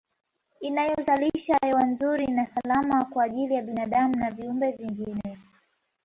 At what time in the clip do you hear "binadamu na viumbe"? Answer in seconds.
3.61-4.71